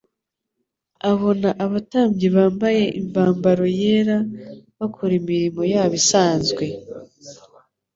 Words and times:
Abona 1.11 1.49
abatambyi 1.65 2.27
bambaye 2.35 2.83
imvambaro 2.99 3.65
yera, 3.79 4.17
bakora 4.77 5.13
imirimo 5.19 5.61
yabo 5.73 5.93
isanzwe. 6.01 6.63